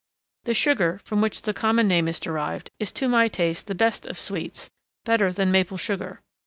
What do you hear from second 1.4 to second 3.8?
the common name is derived, is to my taste the